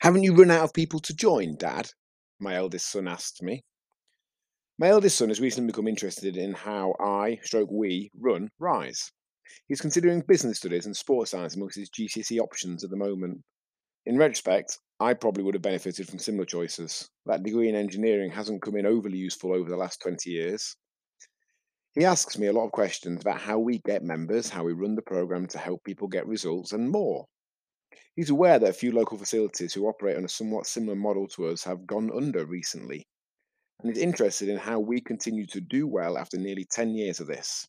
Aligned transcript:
Haven't 0.00 0.22
you 0.22 0.32
run 0.32 0.52
out 0.52 0.62
of 0.62 0.72
people 0.72 1.00
to 1.00 1.14
join, 1.14 1.56
Dad? 1.56 1.90
My 2.38 2.54
eldest 2.54 2.88
son 2.88 3.08
asked 3.08 3.42
me. 3.42 3.64
My 4.78 4.88
eldest 4.88 5.18
son 5.18 5.28
has 5.28 5.40
recently 5.40 5.72
become 5.72 5.88
interested 5.88 6.36
in 6.36 6.52
how 6.52 6.94
I, 7.00 7.40
stroke 7.42 7.68
we, 7.72 8.12
run 8.16 8.48
Rise. 8.60 9.10
He's 9.66 9.80
considering 9.80 10.22
business 10.28 10.58
studies 10.58 10.86
and 10.86 10.96
sports 10.96 11.32
science 11.32 11.56
amongst 11.56 11.78
his 11.78 11.90
GCSE 11.90 12.38
options 12.38 12.84
at 12.84 12.90
the 12.90 12.96
moment. 12.96 13.42
In 14.06 14.16
retrospect, 14.16 14.78
I 15.00 15.14
probably 15.14 15.42
would 15.42 15.54
have 15.54 15.62
benefited 15.62 16.08
from 16.08 16.20
similar 16.20 16.44
choices. 16.44 17.10
That 17.26 17.42
degree 17.42 17.68
in 17.68 17.74
engineering 17.74 18.30
hasn't 18.30 18.62
come 18.62 18.76
in 18.76 18.86
overly 18.86 19.18
useful 19.18 19.52
over 19.52 19.68
the 19.68 19.76
last 19.76 20.00
20 20.00 20.30
years. 20.30 20.76
He 21.94 22.04
asks 22.04 22.38
me 22.38 22.46
a 22.46 22.52
lot 22.52 22.66
of 22.66 22.72
questions 22.72 23.20
about 23.22 23.40
how 23.40 23.58
we 23.58 23.80
get 23.84 24.04
members, 24.04 24.48
how 24.48 24.62
we 24.62 24.74
run 24.74 24.94
the 24.94 25.02
program 25.02 25.48
to 25.48 25.58
help 25.58 25.82
people 25.82 26.06
get 26.06 26.28
results, 26.28 26.72
and 26.72 26.88
more. 26.88 27.26
He's 28.16 28.30
aware 28.30 28.58
that 28.58 28.70
a 28.70 28.72
few 28.72 28.92
local 28.92 29.16
facilities 29.16 29.72
who 29.72 29.86
operate 29.86 30.16
on 30.16 30.24
a 30.24 30.28
somewhat 30.28 30.66
similar 30.66 30.96
model 30.96 31.28
to 31.28 31.46
us 31.46 31.62
have 31.64 31.86
gone 31.86 32.10
under 32.12 32.44
recently, 32.44 33.06
and 33.80 33.90
is 33.90 34.02
interested 34.02 34.48
in 34.48 34.58
how 34.58 34.80
we 34.80 35.00
continue 35.00 35.46
to 35.46 35.60
do 35.60 35.86
well 35.86 36.18
after 36.18 36.36
nearly 36.36 36.64
10 36.64 36.94
years 36.94 37.20
of 37.20 37.28
this. 37.28 37.66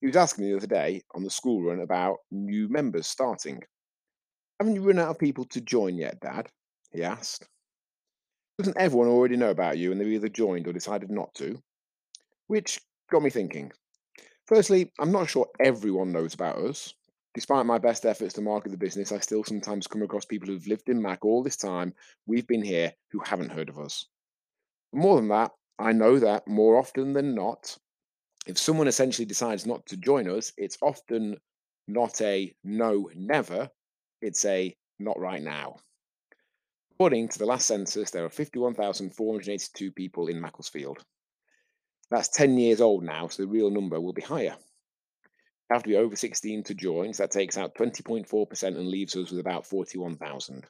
He 0.00 0.06
was 0.06 0.16
asking 0.16 0.44
me 0.44 0.50
the 0.50 0.58
other 0.58 0.66
day 0.66 1.02
on 1.14 1.24
the 1.24 1.30
school 1.30 1.62
run 1.62 1.80
about 1.80 2.18
new 2.30 2.68
members 2.68 3.06
starting. 3.06 3.62
Haven't 4.58 4.74
you 4.74 4.82
run 4.82 4.98
out 4.98 5.10
of 5.10 5.18
people 5.18 5.44
to 5.46 5.60
join 5.60 5.96
yet, 5.96 6.20
Dad? 6.20 6.48
he 6.90 7.02
asked. 7.02 7.46
Doesn't 8.58 8.78
everyone 8.78 9.08
already 9.08 9.36
know 9.36 9.50
about 9.50 9.76
you 9.76 9.92
and 9.92 10.00
they've 10.00 10.08
either 10.08 10.28
joined 10.28 10.66
or 10.66 10.72
decided 10.72 11.10
not 11.10 11.34
to? 11.34 11.62
Which 12.46 12.80
got 13.10 13.22
me 13.22 13.28
thinking. 13.28 13.72
Firstly, 14.46 14.92
I'm 14.98 15.12
not 15.12 15.28
sure 15.28 15.48
everyone 15.60 16.12
knows 16.12 16.32
about 16.32 16.56
us. 16.58 16.94
Despite 17.36 17.66
my 17.66 17.76
best 17.76 18.06
efforts 18.06 18.32
to 18.32 18.40
market 18.40 18.70
the 18.70 18.78
business, 18.78 19.12
I 19.12 19.18
still 19.18 19.44
sometimes 19.44 19.86
come 19.86 20.00
across 20.00 20.24
people 20.24 20.48
who've 20.48 20.66
lived 20.66 20.88
in 20.88 21.02
Mac 21.02 21.22
all 21.22 21.42
this 21.42 21.58
time, 21.58 21.92
we've 22.26 22.46
been 22.46 22.62
here, 22.62 22.94
who 23.10 23.18
haven't 23.18 23.52
heard 23.52 23.68
of 23.68 23.78
us. 23.78 24.06
More 24.94 25.16
than 25.16 25.28
that, 25.28 25.50
I 25.78 25.92
know 25.92 26.18
that 26.18 26.48
more 26.48 26.78
often 26.78 27.12
than 27.12 27.34
not, 27.34 27.76
if 28.46 28.56
someone 28.56 28.88
essentially 28.88 29.26
decides 29.26 29.66
not 29.66 29.84
to 29.84 29.98
join 29.98 30.30
us, 30.30 30.50
it's 30.56 30.78
often 30.80 31.36
not 31.86 32.22
a 32.22 32.54
no, 32.64 33.10
never, 33.14 33.68
it's 34.22 34.46
a 34.46 34.74
not 34.98 35.20
right 35.20 35.42
now. 35.42 35.76
According 36.92 37.28
to 37.28 37.38
the 37.38 37.44
last 37.44 37.66
census, 37.66 38.10
there 38.10 38.24
are 38.24 38.30
51,482 38.30 39.92
people 39.92 40.28
in 40.28 40.40
Macclesfield. 40.40 41.04
That's 42.10 42.28
10 42.28 42.56
years 42.56 42.80
old 42.80 43.04
now, 43.04 43.28
so 43.28 43.42
the 43.42 43.48
real 43.48 43.68
number 43.68 44.00
will 44.00 44.14
be 44.14 44.22
higher. 44.22 44.56
Have 45.70 45.82
to 45.82 45.88
be 45.88 45.96
over 45.96 46.14
16 46.14 46.62
to 46.62 46.74
join, 46.74 47.12
so 47.12 47.24
that 47.24 47.32
takes 47.32 47.56
out 47.56 47.74
20.4% 47.74 48.62
and 48.62 48.88
leaves 48.88 49.16
us 49.16 49.30
with 49.30 49.40
about 49.40 49.66
41,000. 49.66 50.64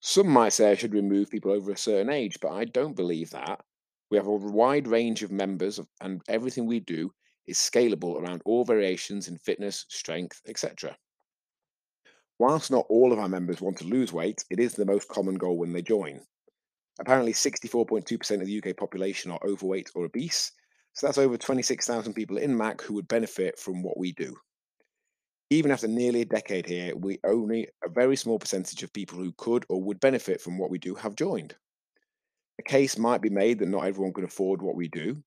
Some 0.00 0.28
might 0.28 0.52
say 0.52 0.70
I 0.70 0.76
should 0.76 0.94
remove 0.94 1.30
people 1.30 1.50
over 1.50 1.72
a 1.72 1.76
certain 1.76 2.10
age, 2.10 2.38
but 2.40 2.52
I 2.52 2.66
don't 2.66 2.94
believe 2.94 3.30
that. 3.30 3.60
We 4.10 4.16
have 4.16 4.28
a 4.28 4.32
wide 4.32 4.86
range 4.86 5.24
of 5.24 5.32
members, 5.32 5.80
and 6.00 6.22
everything 6.28 6.66
we 6.66 6.78
do 6.78 7.12
is 7.46 7.58
scalable 7.58 8.20
around 8.20 8.42
all 8.44 8.64
variations 8.64 9.26
in 9.26 9.38
fitness, 9.38 9.84
strength, 9.88 10.40
etc. 10.46 10.96
Whilst 12.38 12.70
not 12.70 12.86
all 12.88 13.12
of 13.12 13.18
our 13.18 13.28
members 13.28 13.60
want 13.60 13.78
to 13.78 13.84
lose 13.84 14.12
weight, 14.12 14.44
it 14.50 14.60
is 14.60 14.74
the 14.74 14.84
most 14.84 15.08
common 15.08 15.34
goal 15.34 15.58
when 15.58 15.72
they 15.72 15.82
join. 15.82 16.20
Apparently, 17.00 17.32
64.2% 17.32 18.40
of 18.40 18.46
the 18.46 18.62
UK 18.62 18.76
population 18.76 19.30
are 19.30 19.40
overweight 19.44 19.90
or 19.94 20.04
obese, 20.04 20.52
so 20.96 21.06
that's 21.06 21.18
over 21.18 21.36
26,000 21.36 22.14
people 22.14 22.38
in 22.38 22.56
MAC 22.56 22.80
who 22.80 22.94
would 22.94 23.06
benefit 23.06 23.58
from 23.58 23.82
what 23.82 23.98
we 23.98 24.12
do. 24.12 24.34
Even 25.50 25.70
after 25.70 25.86
nearly 25.86 26.22
a 26.22 26.24
decade 26.24 26.64
here, 26.64 26.96
we 26.96 27.18
only 27.22 27.68
a 27.84 27.88
very 27.90 28.16
small 28.16 28.38
percentage 28.38 28.82
of 28.82 28.92
people 28.94 29.18
who 29.18 29.30
could 29.36 29.66
or 29.68 29.82
would 29.82 30.00
benefit 30.00 30.40
from 30.40 30.56
what 30.56 30.70
we 30.70 30.78
do 30.78 30.94
have 30.94 31.14
joined. 31.14 31.54
A 32.58 32.62
case 32.62 32.96
might 32.96 33.20
be 33.20 33.28
made 33.28 33.58
that 33.58 33.68
not 33.68 33.84
everyone 33.84 34.14
can 34.14 34.24
afford 34.24 34.62
what 34.62 34.74
we 34.74 34.88
do, 34.88 35.22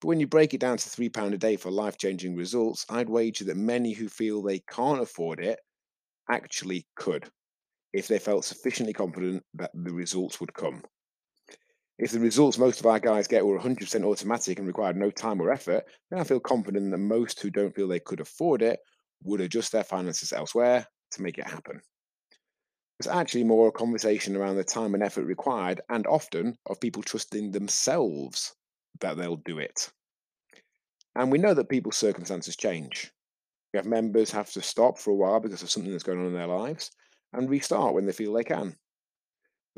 but 0.00 0.06
when 0.06 0.20
you 0.20 0.28
break 0.28 0.54
it 0.54 0.60
down 0.60 0.76
to 0.76 0.88
£3 0.88 1.34
a 1.34 1.36
day 1.36 1.56
for 1.56 1.72
life 1.72 1.98
changing 1.98 2.36
results, 2.36 2.86
I'd 2.88 3.08
wager 3.08 3.44
that 3.46 3.56
many 3.56 3.94
who 3.94 4.08
feel 4.08 4.40
they 4.40 4.60
can't 4.70 5.00
afford 5.00 5.40
it 5.40 5.58
actually 6.30 6.86
could 6.94 7.28
if 7.92 8.06
they 8.06 8.20
felt 8.20 8.44
sufficiently 8.44 8.92
confident 8.92 9.42
that 9.54 9.72
the 9.74 9.92
results 9.92 10.38
would 10.38 10.54
come. 10.54 10.84
If 11.98 12.12
the 12.12 12.20
results 12.20 12.58
most 12.58 12.78
of 12.78 12.86
our 12.86 13.00
guys 13.00 13.26
get 13.26 13.44
were 13.44 13.58
100% 13.58 14.04
automatic 14.04 14.58
and 14.58 14.68
required 14.68 14.96
no 14.96 15.10
time 15.10 15.40
or 15.40 15.50
effort, 15.50 15.84
then 16.10 16.20
I 16.20 16.24
feel 16.24 16.38
confident 16.38 16.90
that 16.90 16.98
most 16.98 17.40
who 17.40 17.50
don't 17.50 17.74
feel 17.74 17.88
they 17.88 17.98
could 17.98 18.20
afford 18.20 18.62
it 18.62 18.78
would 19.24 19.40
adjust 19.40 19.72
their 19.72 19.82
finances 19.82 20.32
elsewhere 20.32 20.86
to 21.10 21.22
make 21.22 21.38
it 21.38 21.48
happen. 21.48 21.80
It's 23.00 23.08
actually 23.08 23.44
more 23.44 23.68
a 23.68 23.72
conversation 23.72 24.36
around 24.36 24.56
the 24.56 24.64
time 24.64 24.94
and 24.94 25.02
effort 25.02 25.24
required, 25.24 25.80
and 25.88 26.06
often 26.06 26.56
of 26.66 26.80
people 26.80 27.02
trusting 27.02 27.50
themselves 27.50 28.54
that 29.00 29.16
they'll 29.16 29.36
do 29.36 29.58
it. 29.58 29.90
And 31.14 31.32
we 31.32 31.38
know 31.38 31.54
that 31.54 31.68
people's 31.68 31.96
circumstances 31.96 32.56
change. 32.56 33.12
We 33.72 33.78
have 33.78 33.86
members 33.86 34.30
have 34.30 34.50
to 34.52 34.62
stop 34.62 34.98
for 34.98 35.10
a 35.10 35.16
while 35.16 35.40
because 35.40 35.62
of 35.62 35.70
something 35.70 35.92
that's 35.92 36.04
going 36.04 36.20
on 36.20 36.26
in 36.26 36.32
their 36.32 36.46
lives 36.46 36.90
and 37.32 37.50
restart 37.50 37.94
when 37.94 38.06
they 38.06 38.12
feel 38.12 38.32
they 38.32 38.44
can. 38.44 38.76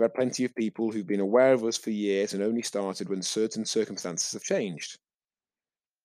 We've 0.01 0.07
had 0.07 0.15
plenty 0.15 0.47
of 0.47 0.55
people 0.55 0.91
who've 0.91 1.07
been 1.07 1.21
aware 1.21 1.53
of 1.53 1.63
us 1.63 1.77
for 1.77 1.91
years 1.91 2.33
and 2.33 2.43
only 2.43 2.63
started 2.63 3.11
when 3.11 3.21
certain 3.21 3.67
circumstances 3.67 4.33
have 4.33 4.43
changed. 4.43 4.99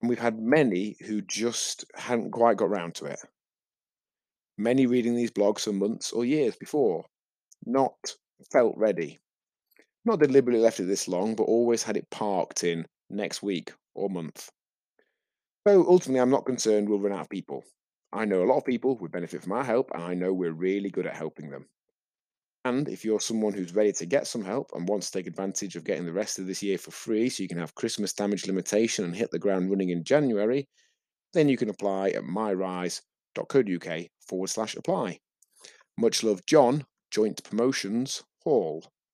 And 0.02 0.10
we've 0.10 0.20
had 0.20 0.38
many 0.38 0.98
who 1.08 1.22
just 1.22 1.86
hadn't 1.96 2.32
quite 2.32 2.58
got 2.58 2.70
round 2.70 2.96
to 2.96 3.06
it. 3.06 3.22
Many 4.58 4.86
reading 4.86 5.16
these 5.16 5.32
blogs 5.32 5.62
for 5.62 5.72
months 5.72 6.12
or 6.12 6.26
years 6.26 6.58
before, 6.58 7.06
not 7.66 7.94
felt 8.52 8.76
ready. 8.76 9.18
Not 10.04 10.20
deliberately 10.20 10.62
left 10.62 10.82
it 10.82 10.88
this 10.88 11.08
long, 11.08 11.34
but 11.34 11.44
always 11.44 11.82
had 11.82 11.96
it 11.96 12.10
parked 12.10 12.66
in 12.66 12.86
next 13.10 13.44
week 13.44 13.72
or 13.94 14.10
month. 14.10 14.50
So 15.66 15.88
ultimately, 15.88 16.20
I'm 16.20 16.30
not 16.30 16.46
concerned 16.46 16.90
we'll 16.90 17.00
run 17.00 17.14
out 17.14 17.22
of 17.22 17.30
people. 17.30 17.64
I 18.12 18.26
know 18.26 18.44
a 18.44 18.50
lot 18.50 18.58
of 18.58 18.66
people 18.66 18.98
would 18.98 19.14
benefit 19.14 19.42
from 19.42 19.54
our 19.54 19.64
help, 19.64 19.92
and 19.94 20.04
I 20.04 20.16
know 20.16 20.34
we're 20.34 20.52
really 20.52 20.90
good 20.90 21.08
at 21.08 21.16
helping 21.16 21.50
them. 21.50 21.68
And 22.66 22.90
if 22.90 23.06
you're 23.06 23.20
someone 23.20 23.53
who's 23.53 23.76
ready 23.76 23.92
to 23.94 24.08
get 24.08 24.26
some 24.26 24.44
help 24.44 24.72
and 24.74 24.90
wants 24.90 25.12
to 25.12 25.18
take 25.20 25.28
advantage 25.28 25.76
of 25.76 25.84
getting 25.84 26.03
the 26.03 26.12
rest 26.12 26.40
of 26.40 26.48
this 26.48 26.64
year 26.64 26.80
for 26.80 26.90
free 26.90 27.30
so 27.30 27.44
you 27.44 27.48
can 27.48 27.59
have 27.59 27.76
Christmas 27.76 28.12
damage 28.12 28.48
limitation 28.48 29.06
and 29.06 29.16
hit 29.16 29.30
the 29.30 29.38
ground 29.38 29.70
running 29.70 29.90
in 29.90 30.03
January, 30.03 30.68
then 31.34 31.48
you 31.48 31.58
can 31.58 31.70
apply 31.70 32.09
at 32.09 32.24
myrise.co.uk 32.24 34.00
forward 34.28 34.48
slash 34.48 34.76
apply. 34.76 35.20
Much 35.96 36.24
love, 36.24 36.44
John, 36.48 36.86
Joint 37.12 37.44
Promotions 37.44 38.24
Hall. 38.44 38.84